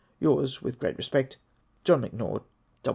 Yours, 0.19 0.63
with 0.63 0.79
great 0.79 0.97
respect, 0.97 1.37
John 1.83 2.01
M'Naught. 2.01 2.43